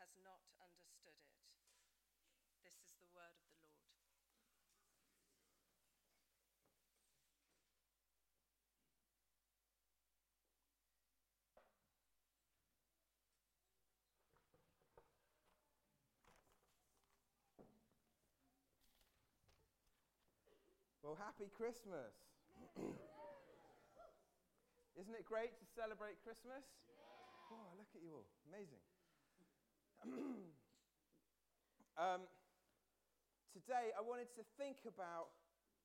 [0.00, 1.28] has not understood it.
[2.64, 3.84] This is the word of the Lord.
[21.04, 22.16] Well, happy Christmas.
[24.96, 26.64] Isn't it great to celebrate Christmas?
[27.52, 28.24] Oh, look at you all.
[28.48, 28.80] Amazing.
[32.00, 32.26] um,
[33.52, 35.32] today, I wanted to think about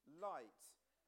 [0.08, 0.62] light.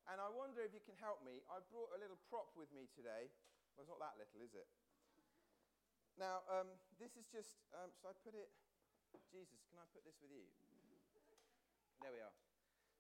[0.08, 1.44] And I wonder if you can help me.
[1.52, 3.28] I brought a little prop with me today.
[3.76, 4.68] Well, it's not that little, is it?
[6.16, 8.50] Now, um, this is just, um, should I put it?
[9.30, 10.48] Jesus, can I put this with you?
[12.00, 12.32] There we are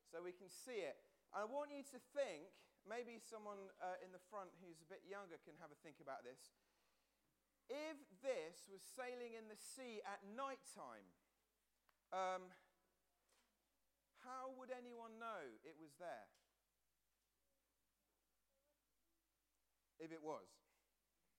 [0.07, 0.95] so we can see it.
[1.35, 2.47] And I want you to think,
[2.87, 6.23] maybe someone uh, in the front who's a bit younger can have a think about
[6.23, 6.55] this.
[7.67, 11.07] If this was sailing in the sea at night time,
[12.15, 12.47] um,
[14.23, 16.31] how would anyone know it was there?
[19.99, 20.47] If it was.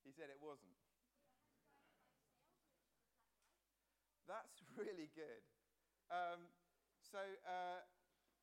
[0.05, 0.77] He said it wasn't.
[4.29, 5.43] That's really good.
[6.13, 6.53] Um,
[7.01, 7.81] so, uh,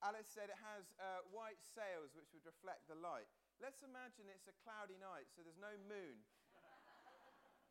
[0.01, 3.29] Alice said it has uh, white sails which would reflect the light.
[3.61, 6.25] Let's imagine it's a cloudy night, so there's no moon.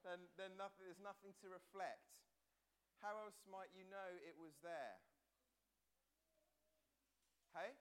[0.04, 2.22] Then then nothing, there's nothing to reflect.
[3.02, 5.00] How else might you know it was there?
[7.52, 7.76] Hey?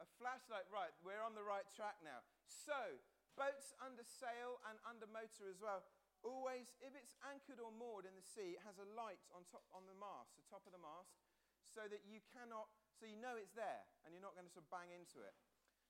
[0.00, 2.24] A flashlight, right, we're on the right track now.
[2.48, 2.98] So,
[3.38, 5.86] boats under sail and under motor as well.
[6.26, 9.62] Always, if it's anchored or moored in the sea, it has a light on, top,
[9.70, 11.14] on the mast, the top of the mast,
[11.62, 12.70] so that you cannot
[13.02, 15.34] so you know it's there and you're not going to sort of bang into it.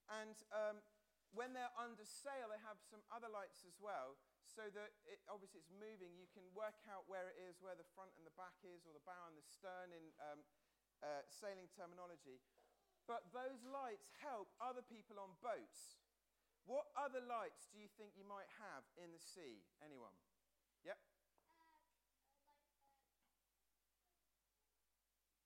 [0.09, 0.81] And um,
[1.32, 5.65] when they're under sail, they have some other lights as well, so that it, obviously
[5.65, 6.12] it's moving.
[6.16, 8.93] You can work out where it is, where the front and the back is, or
[8.93, 10.41] the bow and the stern in um,
[11.00, 12.44] uh, sailing terminology.
[13.09, 15.98] But those lights help other people on boats.
[16.69, 19.66] What other lights do you think you might have in the sea?
[19.82, 20.14] Anyone?
[20.87, 21.00] Yep.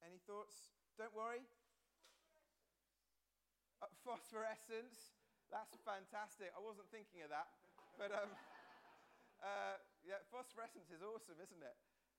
[0.05, 0.77] Any thoughts?
[1.01, 1.47] Don't worry.
[3.81, 5.17] Uh, phosphorescence.
[5.51, 6.51] That's fantastic.
[6.55, 7.49] I wasn't thinking of that.
[7.95, 8.31] But um,
[9.47, 11.77] uh, yeah, phosphorescence is awesome, isn't it?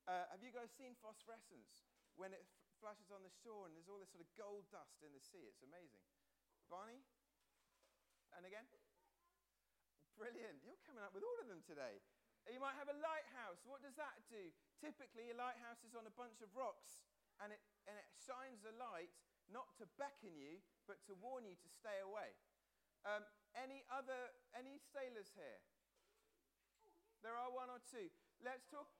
[0.08, 1.84] Uh, have you guys seen phosphorescence?
[2.18, 4.98] When it f- flashes on the shore and there's all this sort of gold dust
[5.06, 5.46] in the sea.
[5.46, 6.02] It's amazing.
[6.66, 6.98] Barney?
[8.34, 8.66] And again?
[10.18, 10.58] Brilliant.
[10.66, 12.02] You're coming up with all of them today.
[12.50, 13.62] You might have a lighthouse.
[13.68, 14.50] What does that do?
[14.82, 17.06] Typically, a lighthouse is on a bunch of rocks
[17.38, 19.14] and it and it shines a light
[19.48, 22.36] not to beckon you, but to warn you to stay away.
[23.08, 23.24] Um,
[23.56, 25.64] any other, any sailors here?
[27.24, 28.12] There are one or two.
[28.44, 28.92] Let's talk.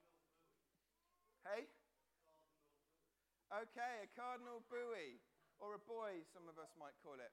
[1.44, 1.68] Hey?
[3.52, 5.20] Okay, a cardinal buoy,
[5.60, 7.32] or a buoy, some of us might call it.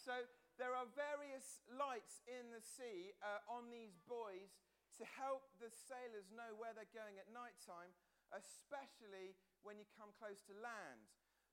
[0.00, 0.24] So
[0.56, 4.56] there are various lights in the sea uh, on these buoys
[4.96, 7.92] to help the sailors know where they're going at night time,
[8.32, 11.04] especially when you come close to land.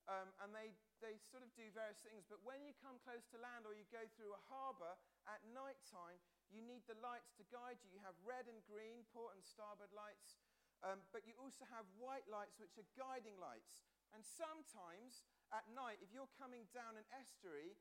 [0.03, 2.27] Um, and they, they sort of do various things.
[2.27, 4.99] But when you come close to land or you go through a harbour
[5.31, 6.19] at night time,
[6.51, 7.95] you need the lights to guide you.
[7.95, 10.43] You have red and green, port and starboard lights,
[10.83, 13.79] um, but you also have white lights, which are guiding lights.
[14.11, 15.23] And sometimes
[15.55, 17.79] at night, if you're coming down an estuary,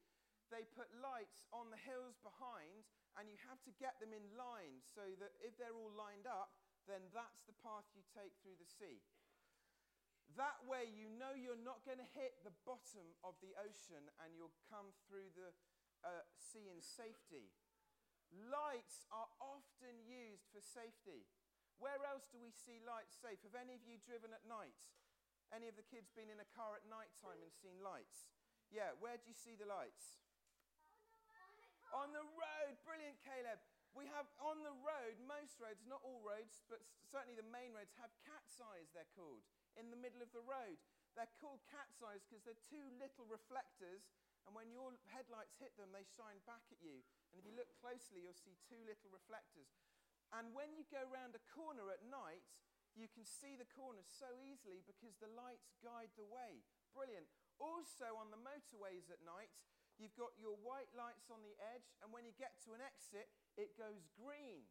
[0.48, 2.86] they put lights on the hills behind,
[3.18, 6.54] and you have to get them in line so that if they're all lined up,
[6.86, 9.02] then that's the path you take through the sea.
[10.40, 14.32] That way, you know you're not going to hit the bottom of the ocean and
[14.32, 15.52] you'll come through the
[16.00, 17.52] uh, sea in safety.
[18.32, 21.28] Lights are often used for safety.
[21.76, 23.44] Where else do we see lights safe?
[23.44, 24.78] Have any of you driven at night?
[25.52, 28.32] Any of the kids been in a car at night time and seen lights?
[28.72, 30.16] Yeah, where do you see the lights?
[30.88, 31.92] On the road.
[31.92, 32.74] On the road.
[32.88, 33.60] Brilliant, Caleb.
[33.92, 37.92] We have on the road, most roads, not all roads, but certainly the main roads,
[38.00, 39.44] have cat's eyes, they're called
[39.76, 40.78] in the middle of the road.
[41.12, 44.08] They're called cat's eyes because they're two little reflectors,
[44.48, 47.04] and when your headlights hit them, they shine back at you.
[47.30, 49.70] And if you look closely, you'll see two little reflectors.
[50.32, 52.42] And when you go round a corner at night,
[52.96, 56.64] you can see the corners so easily because the lights guide the way.
[56.92, 57.28] Brilliant.
[57.56, 59.52] Also, on the motorways at night,
[60.00, 63.28] you've got your white lights on the edge, and when you get to an exit,
[63.56, 64.64] it goes green.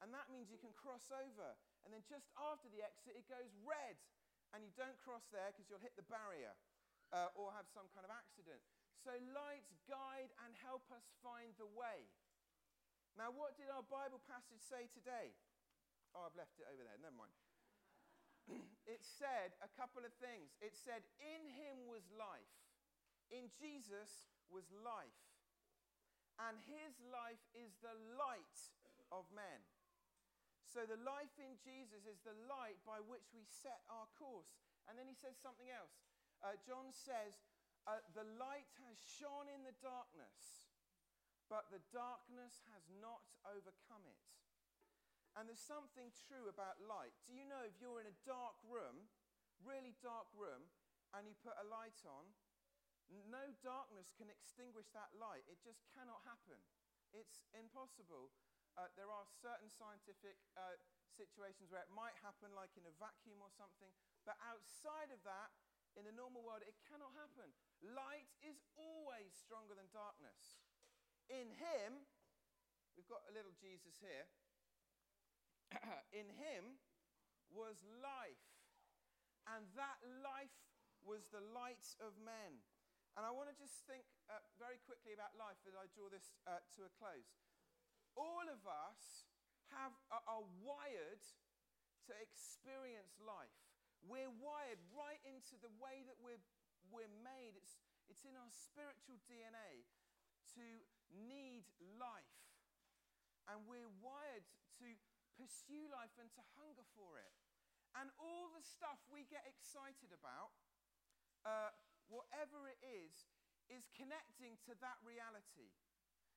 [0.00, 1.54] And that means you can cross over.
[1.86, 3.94] And then just after the exit, it goes red.
[4.52, 6.52] And you don't cross there because you'll hit the barrier
[7.12, 8.60] uh, or have some kind of accident.
[9.00, 12.06] So, lights guide and help us find the way.
[13.16, 15.36] Now, what did our Bible passage say today?
[16.12, 16.96] Oh, I've left it over there.
[17.00, 17.36] Never mind.
[18.94, 20.52] it said a couple of things.
[20.60, 22.56] It said, In him was life.
[23.32, 25.20] In Jesus was life.
[26.40, 28.58] And his life is the light
[29.12, 29.60] of men.
[30.72, 34.56] So the life in Jesus is the light by which we set our course.
[34.88, 36.00] And then he says something else.
[36.40, 37.44] Uh, John says,
[37.84, 40.72] uh, The light has shone in the darkness,
[41.52, 44.24] but the darkness has not overcome it.
[45.36, 47.12] And there's something true about light.
[47.28, 49.12] Do you know if you're in a dark room,
[49.60, 50.72] really dark room,
[51.12, 52.32] and you put a light on,
[53.28, 55.44] no darkness can extinguish that light.
[55.52, 56.56] It just cannot happen.
[57.12, 58.32] It's impossible.
[58.76, 60.80] Uh, there are certain scientific uh,
[61.12, 63.92] situations where it might happen, like in a vacuum or something,
[64.24, 65.52] but outside of that,
[65.92, 67.52] in the normal world, it cannot happen.
[67.84, 70.64] Light is always stronger than darkness.
[71.28, 72.08] In Him,
[72.96, 74.24] we've got a little Jesus here.
[76.20, 76.80] in him
[77.52, 78.48] was life,
[79.48, 80.56] and that life
[81.04, 82.62] was the light of men.
[83.12, 86.32] And I want to just think uh, very quickly about life as I draw this
[86.48, 87.28] uh, to a close.
[88.16, 89.26] All of us
[89.72, 91.24] have, are wired
[92.08, 93.56] to experience life.
[94.02, 96.42] We're wired right into the way that we're,
[96.90, 97.54] we're made.
[97.54, 97.78] It's,
[98.10, 99.86] it's in our spiritual DNA
[100.58, 100.64] to
[101.14, 101.64] need
[101.96, 102.36] life.
[103.46, 104.46] And we're wired
[104.82, 104.86] to
[105.38, 107.32] pursue life and to hunger for it.
[107.94, 110.52] And all the stuff we get excited about,
[111.44, 111.70] uh,
[112.08, 113.28] whatever it is,
[113.68, 115.70] is connecting to that reality.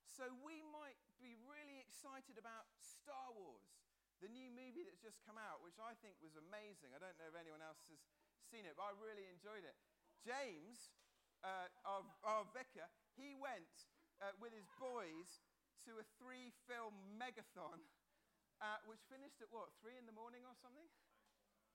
[0.06, 3.68] So we might be really excited about Star Wars,
[4.22, 6.96] the new movie that's just come out, which I think was amazing.
[6.96, 8.00] I don't know if anyone else has
[8.48, 9.76] seen it, but I really enjoyed it.
[10.24, 10.94] James,
[11.44, 12.88] uh, our, our vicar,
[13.20, 13.90] he went
[14.24, 15.44] uh, with his boys
[15.86, 17.84] to a three film megathon
[18.64, 20.88] uh, which finished at what, three in the morning or something?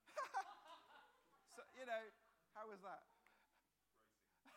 [1.55, 2.03] so, you know,
[2.57, 3.05] how was that?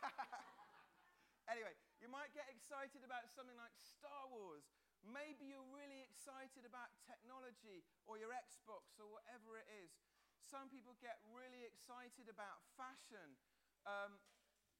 [1.52, 1.76] anyway,
[2.14, 4.70] might get excited about something like Star Wars.
[5.02, 9.90] Maybe you're really excited about technology or your Xbox or whatever it is.
[10.46, 13.34] Some people get really excited about fashion.
[13.82, 14.22] Um,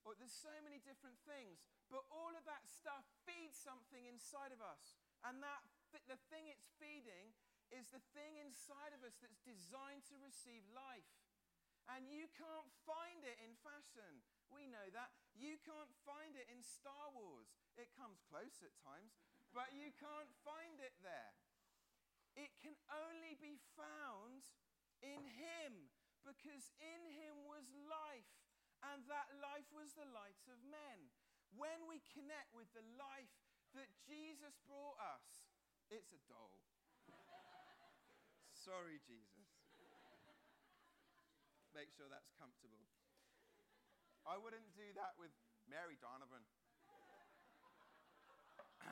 [0.07, 1.59] or there's so many different things.
[1.91, 4.95] But all of that stuff feeds something inside of us.
[5.27, 7.35] And that th- the thing it's feeding
[7.75, 11.11] is the thing inside of us that's designed to receive life.
[11.91, 14.23] And you can't find it in fashion.
[14.53, 15.13] We know that.
[15.35, 17.51] You can't find it in Star Wars.
[17.75, 19.19] It comes close at times,
[19.51, 21.35] but you can't find it there.
[22.35, 24.47] It can only be found
[25.03, 25.91] in Him
[26.23, 28.31] because in Him was life,
[28.95, 31.11] and that life was the light of men.
[31.55, 33.31] When we connect with the life
[33.75, 35.51] that Jesus brought us,
[35.91, 36.63] it's a doll.
[38.67, 39.51] Sorry, Jesus.
[41.75, 42.87] Make sure that's comfortable.
[44.25, 45.37] I wouldn't do that with
[45.69, 46.41] Mary Donovan.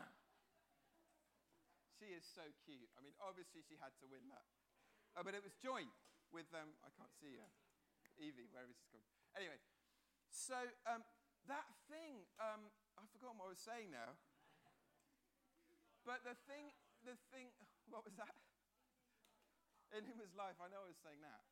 [1.97, 2.93] she is so cute.
[2.97, 4.45] I mean, obviously, she had to win that.
[5.17, 5.89] Oh, but it was joint
[6.33, 7.49] with, um, I can't see her,
[8.21, 9.05] Evie, wherever she's gone.
[9.37, 9.57] Anyway,
[10.29, 10.57] so
[10.89, 11.05] um,
[11.49, 12.69] that thing, um,
[13.01, 14.17] I've forgotten what I was saying now.
[16.05, 16.73] But the thing,
[17.05, 17.53] the thing,
[17.93, 18.37] what was that?
[19.97, 21.52] In his life, I know I was saying that.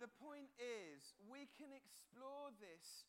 [0.00, 3.08] The point is, we can explore this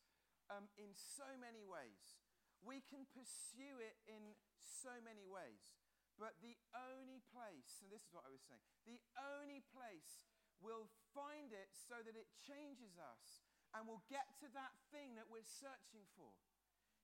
[0.49, 2.21] um, in so many ways.
[2.61, 5.73] We can pursue it in so many ways.
[6.15, 10.25] But the only place, and this is what I was saying, the only place
[10.63, 13.43] we'll find it so that it changes us
[13.75, 16.31] and we'll get to that thing that we're searching for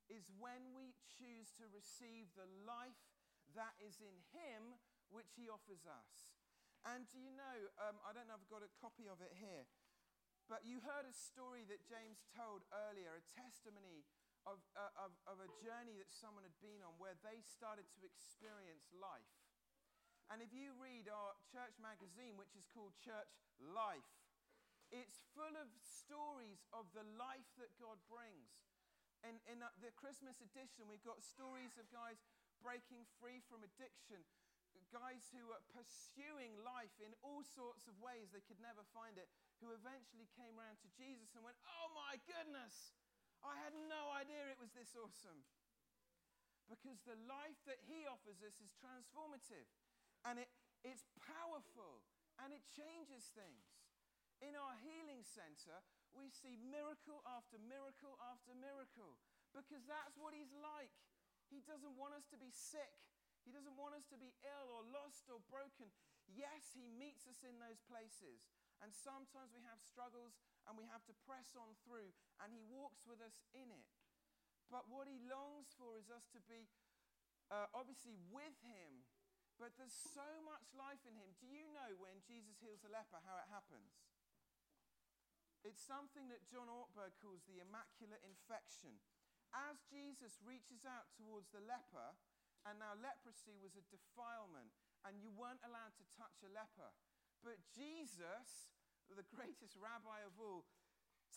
[0.07, 3.03] is when we choose to receive the life
[3.51, 4.79] that is in Him
[5.11, 6.39] which He offers us.
[6.81, 9.37] And do you know, um, I don't know if I've got a copy of it
[9.37, 9.69] here,
[10.49, 14.01] but you heard a story that James told earlier, a testimony
[14.49, 18.01] of, uh, of, of a journey that someone had been on where they started to
[18.01, 19.29] experience life.
[20.33, 23.29] And if you read our church magazine, which is called Church
[23.61, 24.09] Life,
[24.89, 28.65] it's full of stories of the life that God brings.
[29.21, 32.19] In, in the Christmas edition, we've got stories of guys
[32.59, 34.25] breaking free from addiction,
[34.91, 39.27] guys who were pursuing life in all sorts of ways they could never find it,
[39.63, 42.95] who eventually came around to Jesus and went, Oh my goodness,
[43.41, 45.41] I had no idea it was this awesome.
[46.69, 49.67] Because the life that he offers us is transformative
[50.23, 50.47] and it,
[50.87, 52.05] it's powerful
[52.39, 53.67] and it changes things.
[54.39, 55.83] In our healing center,
[56.15, 59.19] we see miracle after miracle after miracle
[59.51, 60.91] because that's what he's like.
[61.51, 63.10] He doesn't want us to be sick.
[63.45, 65.89] He doesn't want us to be ill or lost or broken.
[66.29, 68.45] Yes, He meets us in those places.
[68.81, 73.05] And sometimes we have struggles and we have to press on through, and He walks
[73.05, 73.89] with us in it.
[74.69, 76.69] But what He longs for is us to be
[77.51, 79.03] uh, obviously with Him,
[79.59, 81.33] but there's so much life in Him.
[81.37, 84.01] Do you know when Jesus heals a leper how it happens?
[85.61, 88.97] It's something that John Ortberg calls the immaculate infection.
[89.53, 92.17] As Jesus reaches out towards the leper,
[92.69, 94.69] and now, leprosy was a defilement,
[95.05, 96.93] and you weren't allowed to touch a leper.
[97.41, 98.73] But Jesus,
[99.09, 100.69] the greatest rabbi of all,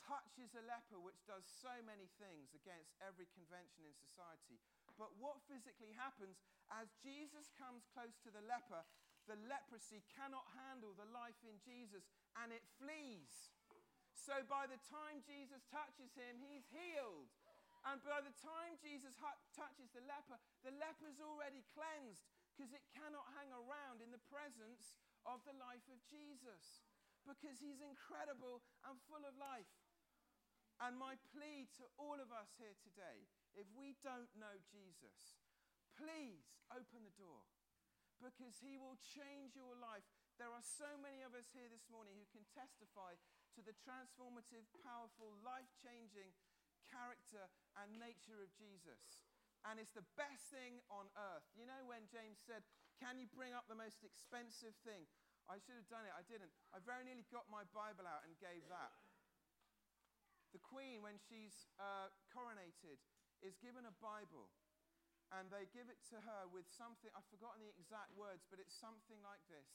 [0.04, 4.60] touches a leper, which does so many things against every convention in society.
[5.00, 6.36] But what physically happens
[6.68, 8.84] as Jesus comes close to the leper,
[9.24, 12.04] the leprosy cannot handle the life in Jesus
[12.36, 13.54] and it flees.
[14.12, 17.32] So by the time Jesus touches him, he's healed.
[17.84, 19.12] And by the time Jesus
[19.52, 22.24] touches the leper, the leper's already cleansed
[22.56, 24.96] because it cannot hang around in the presence
[25.28, 26.88] of the life of Jesus
[27.28, 29.68] because he's incredible and full of life.
[30.80, 35.38] And my plea to all of us here today if we don't know Jesus,
[35.94, 37.46] please open the door
[38.18, 40.02] because he will change your life.
[40.34, 43.14] There are so many of us here this morning who can testify
[43.54, 46.34] to the transformative, powerful, life changing
[46.94, 49.26] character and nature of Jesus.
[49.66, 51.48] And it's the best thing on earth.
[51.58, 52.62] You know, when James said,
[53.02, 55.10] Can you bring up the most expensive thing?
[55.50, 56.14] I should have done it.
[56.14, 56.54] I didn't.
[56.72, 58.94] I very nearly got my Bible out and gave that.
[60.56, 63.02] The Queen, when she's uh, coronated,
[63.42, 64.48] is given a Bible.
[65.32, 68.76] And they give it to her with something, I've forgotten the exact words, but it's
[68.76, 69.66] something like this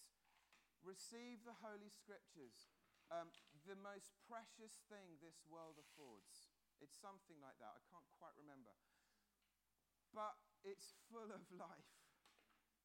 [0.80, 2.72] Receive the Holy Scriptures,
[3.12, 3.28] um,
[3.68, 6.49] the most precious thing this world affords.
[6.80, 7.76] It's something like that.
[7.76, 8.72] I can't quite remember.
[10.12, 11.92] But it's full of life.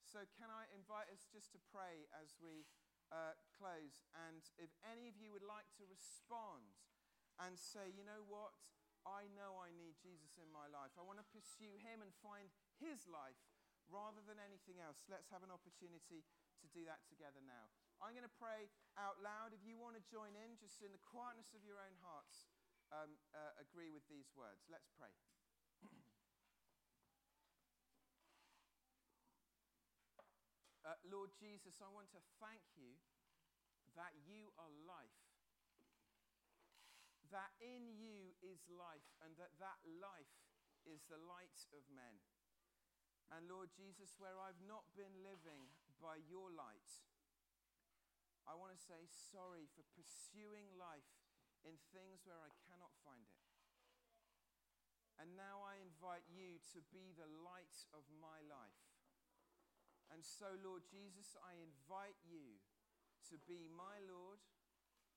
[0.04, 2.68] So, can I invite us just to pray as we
[3.10, 4.06] uh, close?
[4.14, 6.76] And if any of you would like to respond
[7.40, 8.54] and say, you know what?
[9.04, 10.96] I know I need Jesus in my life.
[10.96, 12.48] I want to pursue him and find
[12.80, 13.36] his life
[13.92, 15.04] rather than anything else.
[15.12, 16.24] Let's have an opportunity
[16.64, 17.68] to do that together now.
[18.00, 19.52] I'm going to pray out loud.
[19.52, 22.48] If you want to join in, just in the quietness of your own hearts,
[22.94, 24.62] um, uh, agree with these words.
[24.70, 25.10] Let's pray.
[30.86, 32.94] uh, Lord Jesus, I want to thank you
[33.98, 35.18] that you are life,
[37.34, 40.38] that in you is life, and that that life
[40.86, 42.22] is the light of men.
[43.32, 45.66] And Lord Jesus, where I've not been living
[45.98, 47.02] by your light,
[48.44, 51.23] I want to say sorry for pursuing life
[51.64, 53.44] in things where I cannot find it.
[55.16, 58.84] And now I invite you to be the light of my life.
[60.12, 62.60] And so, Lord Jesus, I invite you
[63.30, 64.42] to be my Lord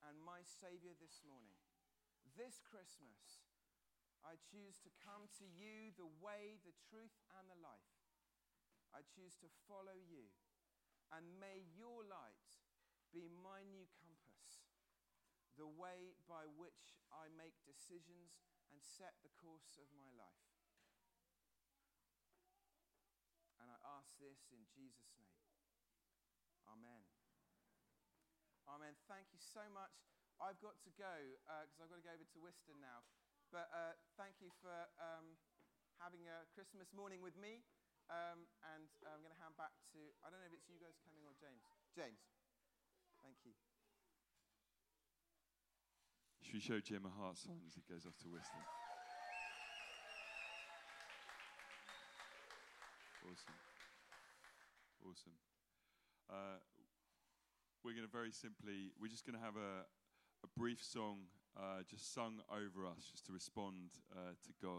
[0.08, 1.58] and my Savior this morning.
[2.38, 3.44] This Christmas,
[4.24, 7.92] I choose to come to you the way, the truth, and the life.
[8.96, 10.30] I choose to follow you.
[11.12, 12.48] And may your light
[13.12, 13.88] be my new
[15.58, 18.38] the way by which I make decisions
[18.70, 20.46] and set the course of my life.
[23.58, 25.42] And I ask this in Jesus' name.
[26.70, 27.02] Amen.
[28.70, 28.94] Amen.
[29.10, 30.06] Thank you so much.
[30.38, 31.10] I've got to go
[31.50, 33.02] because uh, I've got to go over to Wiston now.
[33.50, 35.40] But uh, thank you for um,
[35.98, 37.66] having a Christmas morning with me.
[38.08, 40.96] Um, and I'm going to hand back to, I don't know if it's you guys
[41.04, 41.64] coming or James.
[41.92, 42.22] James.
[43.20, 43.56] Thank you.
[46.48, 48.64] Should we show Jim a heart sign as he goes off to Wiston?
[53.28, 53.60] Awesome.
[55.04, 55.36] Awesome.
[56.32, 56.64] Uh,
[57.84, 59.84] we're going to very simply, we're just going to have a,
[60.46, 61.28] a brief song
[61.58, 64.72] uh, just sung over us, just to respond uh, to God.